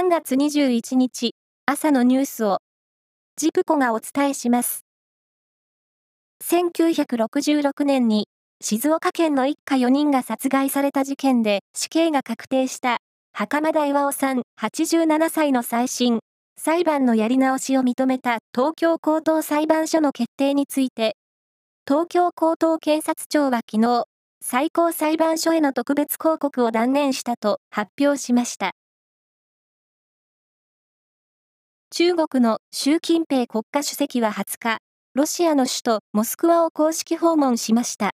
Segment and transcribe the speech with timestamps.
[0.00, 1.34] 3月21日
[1.66, 2.60] 朝のニュースを
[3.36, 4.86] ジプコがお伝えします。
[6.42, 8.26] 1966年に
[8.62, 12.96] 静岡県の一家4人が殺害された事件で死刑が確定した
[13.34, 16.20] 袴田巌さん87歳の再審、
[16.56, 21.14] 裁判のやり直しを認めた東京高等裁判所の決定について、
[21.86, 24.06] 東京高等検察庁は昨日、
[24.40, 28.72] 最高裁判所への特別抗告を断念したと発表しました。
[31.92, 34.78] 中国の習近平国家主席は20日、
[35.14, 38.12] ロシアの首都モスクワを公式訪問しました。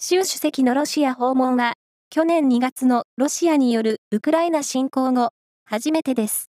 [0.00, 1.74] 習主席のロシア訪問は、
[2.10, 5.30] 去年2月のロシアによるウクライナ侵攻後、
[5.64, 6.50] 初めてです。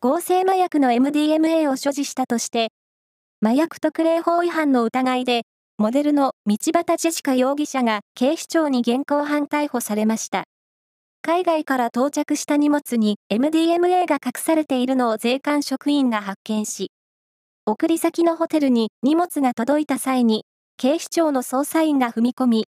[0.00, 2.68] 合成麻薬の MDMA を所持したとして、
[3.44, 5.42] 麻薬特例法違反の疑いで、
[5.76, 10.44] モデルの道端ジェシカ容疑者が警視庁に現行犯逮捕されました。
[11.30, 16.90] 海外から到着した荷物に MDMA が隠されているのを税関職員が発見し、
[17.66, 20.46] 送り先のホテルに荷物が届いた際に、
[20.78, 22.66] 警視庁の捜査員が踏み込み、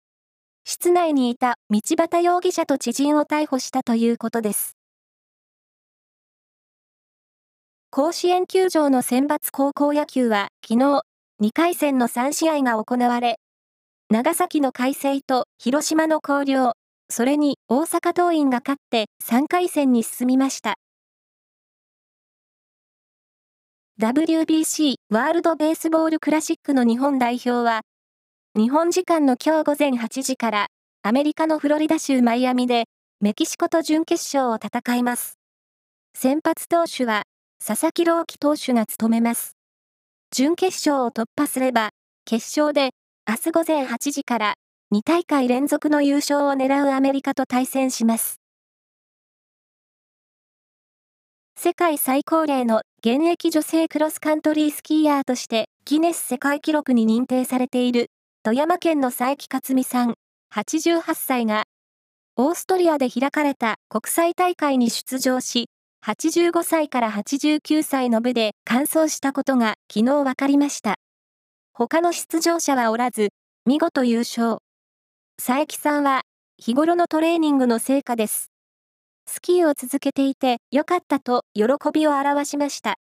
[0.64, 4.78] 室内にいた道端容疑者と知人を逮捕したということです。
[7.90, 11.02] 甲子園球場の選抜高校野球は昨日、
[11.44, 13.36] 2回戦の3試合が行われ、
[14.10, 16.72] 長崎の海星と広島の広陵、
[17.10, 20.76] それに大阪桐蔭が勝って3回戦に進みました。
[24.02, 27.82] WBC ワールドベースボールクラシックの日本代表は、
[28.58, 30.68] 日本時間の今日午前8時から
[31.04, 32.86] アメリカのフロリダ州マイアミで
[33.22, 35.38] メキシコと準決勝を戦います。
[36.14, 37.24] 先発投手は
[37.66, 39.56] 佐々木朗希投手が務めます。
[40.32, 41.92] 準決勝を突破すれば、
[42.26, 42.90] 決勝で
[43.30, 44.56] 明日午前8時から
[44.96, 48.40] 2大会連続の優勝を狙うアメリカと対戦します。
[51.58, 58.10] 世界最高齢の現役女性クロスカントリースキーヤーとしてギネス世界記録に認定されている
[58.42, 60.14] 富山県の佐伯克美さん
[60.54, 61.66] 88歳が
[62.38, 65.66] オーストリアで開かれた国際大会に出場し
[66.06, 70.96] 85歳から89歳の部で完走したことが昨日分かりました。
[71.74, 73.30] 他の出場者はおらず、
[73.66, 74.60] 見事優勝。
[75.38, 76.22] 佐伯さんは、
[76.58, 78.50] 日頃のトレーニングの成果です。
[79.28, 81.64] スキーを続けていてよかったと喜
[81.94, 82.96] びを表しました。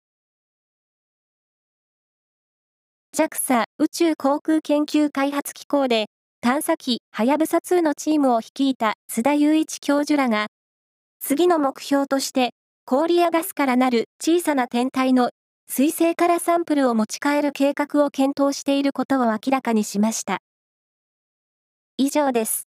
[3.15, 6.07] JAXA 宇宙航空研究開発機構で
[6.41, 10.47] 探査機はやぶさ2のチームを率いた津田雄一教授らが、
[11.21, 12.49] 次の目標として
[12.83, 15.29] 氷やガスからなる小さな天体の
[15.69, 20.39] 水星からサンプルを持ち帰る計画を検討していることを明らかにしました。
[21.97, 22.72] 以上です。